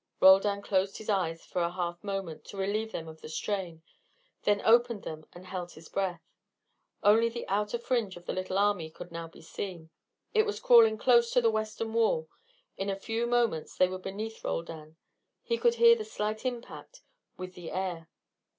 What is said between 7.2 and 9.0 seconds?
the outer fringe of the little army